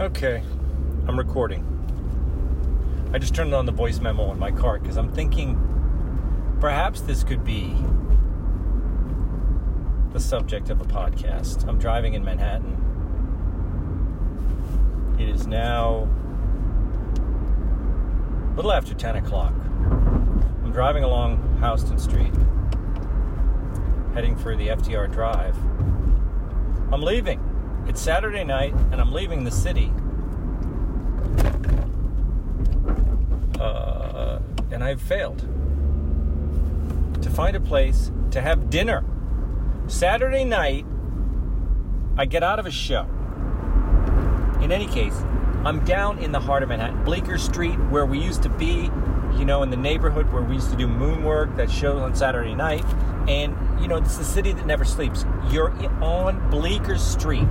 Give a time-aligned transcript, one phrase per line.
[0.00, 0.42] Okay,
[1.06, 1.62] I'm recording.
[3.12, 5.56] I just turned on the voice memo in my car because I'm thinking
[6.58, 7.76] perhaps this could be
[10.12, 11.68] the subject of a podcast.
[11.68, 12.74] I'm driving in Manhattan.
[15.20, 16.08] It is now
[18.50, 19.54] a little after 10 o'clock.
[19.54, 22.34] I'm driving along Houston Street,
[24.12, 25.56] heading for the FDR Drive.
[26.92, 27.43] I'm leaving.
[27.86, 29.92] It's Saturday night, and I'm leaving the city.
[33.60, 34.38] Uh,
[34.70, 35.38] and I've failed
[37.22, 39.04] to find a place to have dinner.
[39.86, 40.86] Saturday night,
[42.16, 43.06] I get out of a show.
[44.62, 45.16] In any case,
[45.64, 48.90] I'm down in the heart of Manhattan, Bleecker Street, where we used to be,
[49.36, 52.14] you know, in the neighborhood where we used to do moon work, that shows on
[52.14, 52.84] Saturday night.
[53.28, 55.24] And, you know, it's the city that never sleeps.
[55.50, 55.70] You're
[56.02, 57.46] on Bleecker Street.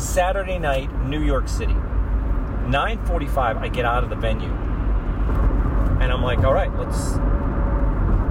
[0.00, 1.76] Saturday night, New York City.
[2.66, 4.52] 9:45 I get out of the venue.
[6.00, 7.18] And I'm like, "All right, let's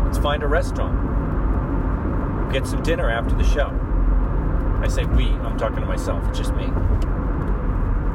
[0.03, 2.51] let's find a restaurant.
[2.51, 3.69] Get some dinner after the show."
[4.81, 6.67] I say we, I'm talking to myself, it's just me.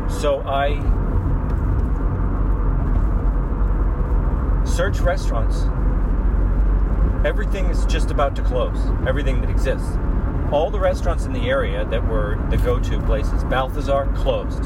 [0.09, 0.81] So I
[4.65, 5.67] search restaurants.
[7.25, 8.79] Everything is just about to close.
[9.07, 9.97] Everything that exists
[10.55, 14.63] all the restaurants in the area that were the go-to places, Balthazar closed.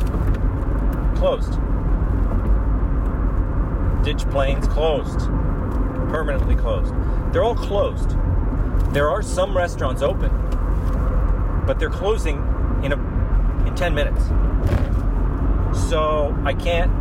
[1.16, 1.52] Closed.
[4.04, 5.20] Ditch Plains closed.
[6.10, 6.92] Permanently closed.
[7.32, 8.10] They're all closed.
[8.92, 10.30] There are some restaurants open,
[11.66, 12.36] but they're closing
[12.82, 14.26] in a in 10 minutes.
[15.88, 16.92] So I can't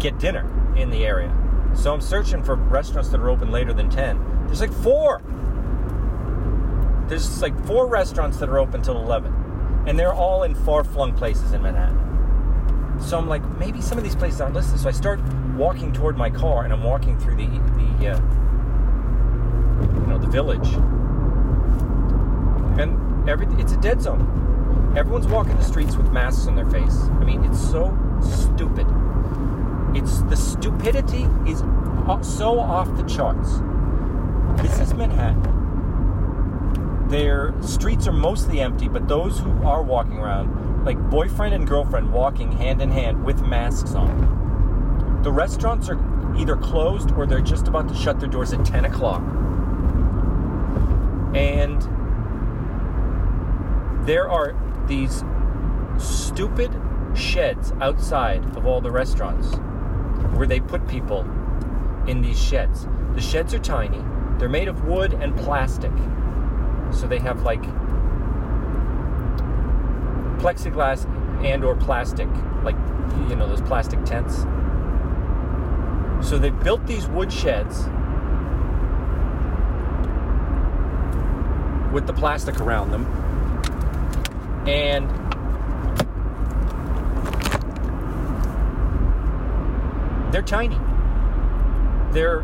[0.00, 1.30] get dinner in the area.
[1.74, 4.46] So I'm searching for restaurants that are open later than 10.
[4.46, 5.20] There's like four.
[7.12, 11.12] There's like four restaurants that are open till 11, and they're all in far flung
[11.12, 13.02] places in Manhattan.
[13.02, 14.80] So I'm like, maybe some of these places aren't listed.
[14.80, 15.20] So I start
[15.54, 18.20] walking toward my car, and I'm walking through the the uh,
[20.00, 20.66] you know the village,
[22.80, 24.94] and every it's a dead zone.
[24.96, 26.96] Everyone's walking the streets with masks on their face.
[26.96, 28.86] I mean, it's so stupid.
[29.94, 31.58] It's the stupidity is
[32.22, 33.60] so off the charts.
[34.62, 35.51] This is Manhattan.
[37.12, 42.10] Their streets are mostly empty, but those who are walking around, like boyfriend and girlfriend
[42.10, 45.20] walking hand in hand with masks on.
[45.22, 45.98] The restaurants are
[46.38, 49.20] either closed or they're just about to shut their doors at 10 o'clock.
[51.36, 51.82] And
[54.06, 54.54] there are
[54.86, 55.22] these
[55.98, 56.74] stupid
[57.14, 59.56] sheds outside of all the restaurants
[60.34, 61.30] where they put people
[62.06, 62.88] in these sheds.
[63.14, 64.02] The sheds are tiny,
[64.38, 65.92] they're made of wood and plastic.
[67.02, 67.62] So they have like
[70.38, 71.04] plexiglass
[71.44, 72.28] and or plastic,
[72.62, 72.76] like
[73.28, 74.42] you know those plastic tents.
[76.24, 77.86] So they built these wood sheds
[81.92, 83.04] with the plastic around them.
[84.68, 85.10] And
[90.32, 90.78] they're tiny.
[92.12, 92.42] They're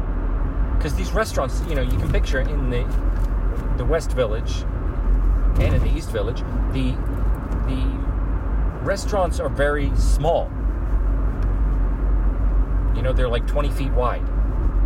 [0.76, 3.07] because these restaurants, you know, you can picture in the
[3.78, 4.64] the West Village
[5.60, 6.92] and in the East Village, the
[7.66, 7.84] the
[8.82, 10.50] restaurants are very small.
[12.94, 14.26] You know, they're like 20 feet wide,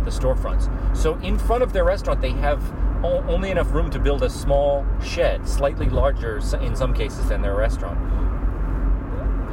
[0.03, 0.69] the storefronts.
[0.95, 2.61] So in front of their restaurant, they have
[3.03, 7.55] only enough room to build a small shed, slightly larger in some cases than their
[7.55, 7.99] restaurant.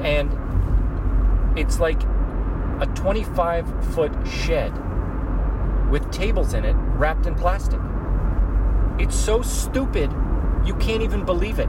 [0.05, 2.03] And it's like
[2.81, 4.73] a 25 foot shed
[5.91, 7.81] with tables in it wrapped in plastic.
[9.01, 10.13] It's so stupid,
[10.65, 11.69] you can't even believe it.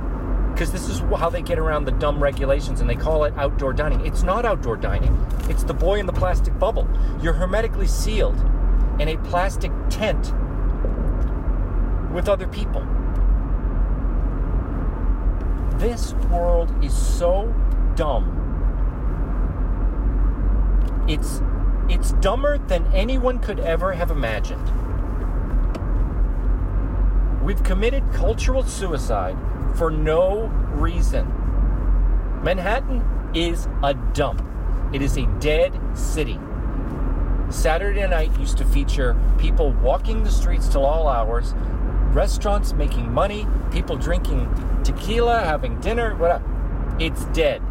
[0.51, 3.71] Because this is how they get around the dumb regulations and they call it outdoor
[3.71, 4.05] dining.
[4.05, 5.17] It's not outdoor dining,
[5.49, 6.87] it's the boy in the plastic bubble.
[7.21, 8.37] You're hermetically sealed
[8.99, 10.33] in a plastic tent
[12.13, 12.85] with other people.
[15.77, 17.53] This world is so
[17.95, 18.37] dumb.
[21.07, 21.41] It's
[21.89, 24.65] it's dumber than anyone could ever have imagined.
[27.41, 29.35] We've committed cultural suicide
[29.75, 31.25] for no reason.
[32.43, 33.03] Manhattan
[33.33, 34.45] is a dump.
[34.93, 36.39] It is a dead city.
[37.49, 41.53] Saturday night used to feature people walking the streets till all hours,
[42.13, 44.47] restaurants making money, people drinking
[44.83, 46.45] tequila, having dinner, whatever.
[46.99, 47.61] It's dead.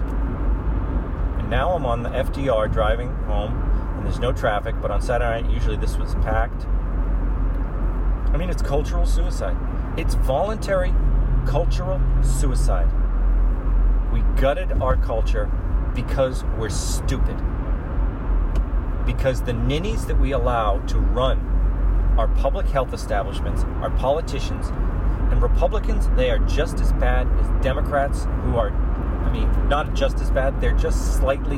[1.40, 3.60] And now I'm on the FDR driving home,
[3.96, 6.68] and there's no traffic, but on Saturday night, usually this was packed.
[8.32, 9.58] I mean, it's cultural suicide.
[9.98, 10.94] It's voluntary
[11.48, 12.88] cultural suicide.
[14.14, 15.50] We gutted our culture
[15.96, 17.36] because we're stupid.
[19.08, 21.40] Because the ninnies that we allow to run
[22.18, 24.70] our public health establishments, our politicians,
[25.32, 30.20] and Republicans, they are just as bad as Democrats, who are, I mean, not just
[30.20, 31.58] as bad, they're just slightly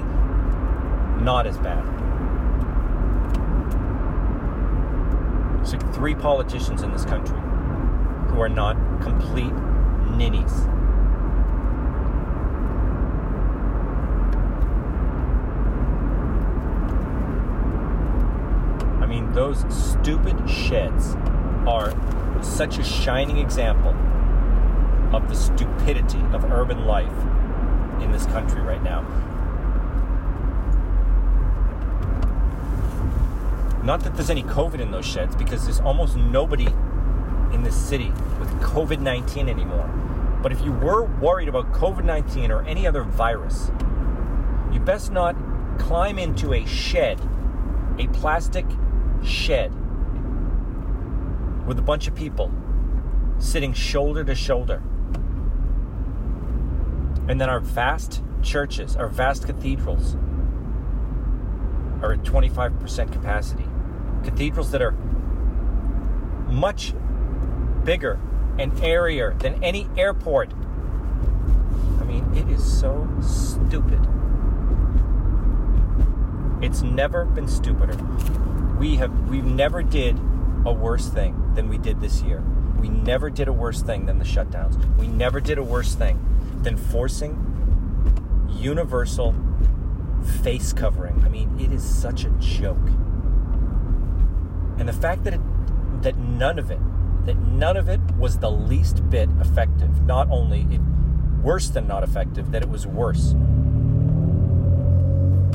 [1.22, 1.86] not as bad.
[5.62, 7.40] It's like three politicians in this country
[8.30, 9.54] who are not complete
[10.18, 10.66] ninnies.
[19.02, 21.16] I mean, those stupid sheds
[21.66, 21.94] are
[22.44, 23.96] such a shining example
[25.16, 27.08] of the stupidity of urban life
[28.04, 29.00] in this country right now.
[33.82, 36.68] Not that there's any COVID in those sheds, because there's almost nobody
[37.54, 39.90] in this city with COVID 19 anymore.
[40.44, 43.72] But if you were worried about COVID 19 or any other virus,
[44.74, 45.34] you best not
[45.78, 47.22] climb into a shed,
[47.98, 48.66] a plastic
[49.24, 49.74] shed
[51.66, 52.52] with a bunch of people
[53.38, 54.82] sitting shoulder to shoulder.
[57.28, 60.16] And then our vast churches, our vast cathedrals
[62.02, 63.66] are at 25% capacity.
[64.24, 64.94] Cathedrals that are
[66.50, 66.94] much
[67.84, 68.20] bigger
[68.58, 70.54] and airier than any airport.
[72.00, 74.06] I mean, it is so stupid.
[76.62, 77.98] It's never been stupider.
[78.80, 80.18] We have we've never did
[80.66, 82.42] a worse thing than we did this year.
[82.80, 84.78] We never did a worse thing than the shutdowns.
[84.98, 86.18] We never did a worse thing
[86.64, 87.46] than forcing
[88.50, 89.36] universal
[90.44, 91.22] face covering.
[91.26, 92.88] I mean, it is such a joke.
[94.78, 95.42] And the fact that it,
[96.02, 96.80] that none of it,
[97.26, 100.02] that none of it was the least bit effective.
[100.04, 100.80] Not only it
[101.44, 103.34] worse than not effective, that it was worse.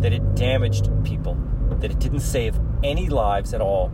[0.02, 1.38] That it damaged people,
[1.80, 3.90] that it didn't save any lives at all,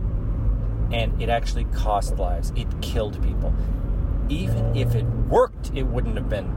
[0.91, 2.51] and it actually cost lives.
[2.55, 3.53] It killed people.
[4.29, 6.53] Even if it worked, it wouldn't have been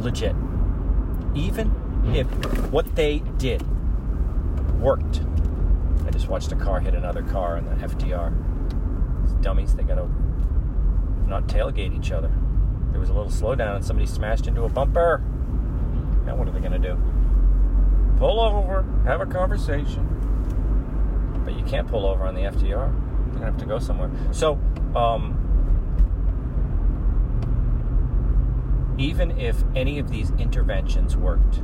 [0.00, 0.34] legit.
[1.34, 1.72] Even
[2.14, 2.26] if
[2.70, 3.62] what they did
[4.80, 5.22] worked.
[6.04, 8.34] I just watched a car hit another car in the FDR.
[9.22, 10.08] These dummies, they gotta
[11.28, 12.30] not tailgate each other.
[12.90, 15.22] There was a little slowdown and somebody smashed into a bumper.
[16.26, 16.98] Now what are they gonna do?
[18.22, 20.06] Pull over, have a conversation.
[21.44, 22.62] But you can't pull over on the FDR.
[22.62, 24.12] You're gonna have to go somewhere.
[24.30, 24.60] So,
[24.94, 25.36] um,
[28.96, 31.62] even if any of these interventions worked,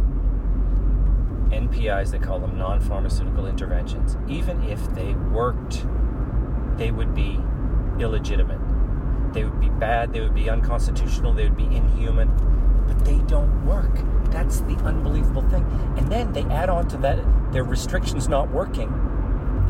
[1.52, 5.86] NPIs, they call them non pharmaceutical interventions, even if they worked,
[6.76, 7.38] they would be
[8.00, 8.58] illegitimate.
[9.32, 12.57] They would be bad, they would be unconstitutional, they would be inhuman,
[12.88, 13.92] but they don't work.
[14.30, 15.64] That's the unbelievable thing.
[15.96, 17.18] And then they add on to that
[17.52, 18.88] their restrictions not working.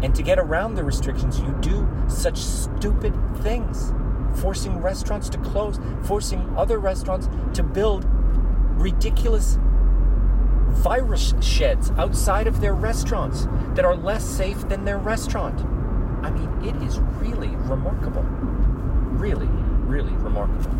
[0.03, 3.93] And to get around the restrictions, you do such stupid things
[4.37, 8.07] forcing restaurants to close, forcing other restaurants to build
[8.79, 9.59] ridiculous
[10.69, 15.59] virus sheds outside of their restaurants that are less safe than their restaurant.
[16.23, 18.23] I mean, it is really remarkable.
[18.23, 19.49] Really,
[19.87, 20.71] really remarkable.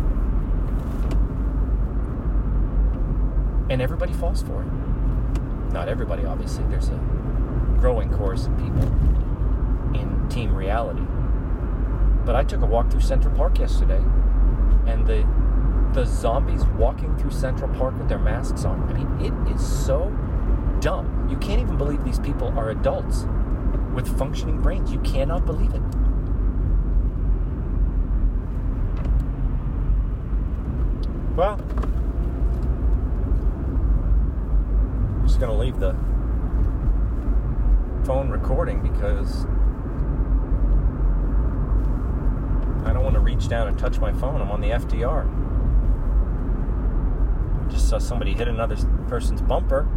[3.69, 5.73] And everybody falls for it.
[5.73, 6.63] Not everybody, obviously.
[6.65, 6.97] There's a
[7.79, 8.83] growing chorus of people
[9.93, 11.03] in team reality.
[12.25, 14.03] But I took a walk through Central Park yesterday,
[14.85, 15.25] and the
[15.93, 18.87] the zombies walking through Central Park with their masks on.
[18.89, 20.09] I mean, it is so
[20.81, 21.27] dumb.
[21.29, 23.25] You can't even believe these people are adults
[23.93, 24.91] with functioning brains.
[24.91, 25.81] You cannot believe it.
[31.35, 31.59] Well,
[35.21, 35.93] I'm just going to leave the
[38.05, 39.45] phone recording because
[42.85, 44.41] I don't want to reach down and touch my phone.
[44.41, 45.25] I'm on the FDR.
[47.65, 48.75] I just saw somebody hit another
[49.07, 49.87] person's bumper.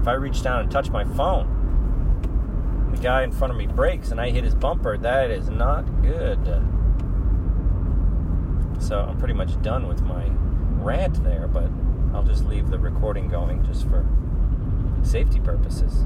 [0.00, 4.10] If I reach down and touch my phone, the guy in front of me brakes
[4.10, 6.44] and I hit his bumper, that is not good.
[8.80, 10.24] So I'm pretty much done with my
[10.82, 11.70] rant there, but
[12.12, 14.04] I'll just leave the recording going just for
[15.02, 16.04] safety purposes.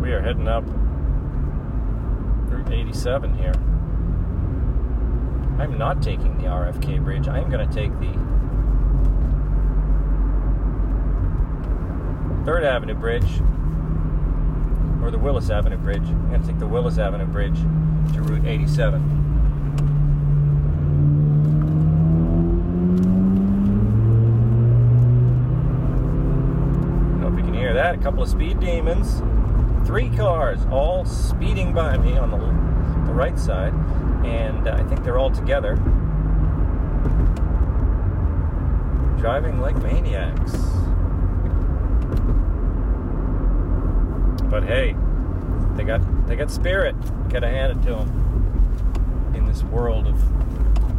[0.00, 0.64] We are heading up
[2.50, 3.52] Route 87 here.
[5.58, 7.28] I'm not taking the RFK bridge.
[7.28, 8.14] I am going to take the
[12.48, 13.42] 3rd Avenue Bridge
[15.02, 16.08] or the Willis Avenue Bridge.
[16.08, 17.58] I'm going to take the Willis Avenue Bridge
[18.14, 19.02] to Route 87.
[27.02, 27.98] I don't know if you can hear that.
[27.98, 29.22] A couple of speed demons.
[29.86, 32.36] Three cars all speeding by me on the,
[33.06, 33.72] the right side.
[34.24, 35.76] And uh, I think they're all together.
[39.18, 40.52] Driving like maniacs.
[44.50, 44.96] But hey,
[45.76, 46.94] they got they got spirit.
[47.28, 49.32] Gotta hand it to them.
[49.34, 50.22] In this world of,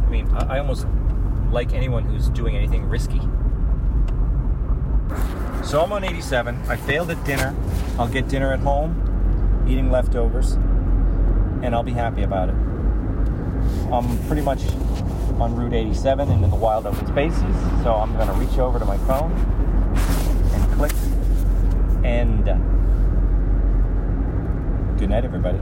[0.04, 0.86] I mean, I, I almost
[1.50, 3.20] like anyone who's doing anything risky.
[5.70, 6.62] So I'm on 87.
[6.66, 7.54] I failed at dinner.
[7.96, 12.56] I'll get dinner at home, eating leftovers, and I'll be happy about it.
[13.92, 14.64] I'm pretty much
[15.38, 17.38] on Route 87 and in the wild open spaces,
[17.84, 19.30] so I'm to reach over to my phone
[20.54, 20.92] and click
[22.04, 22.48] and.
[22.48, 22.56] Uh,
[24.98, 25.60] Good night, everybody.